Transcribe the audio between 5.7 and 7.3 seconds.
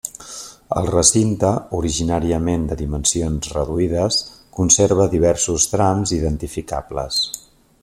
trams identificables.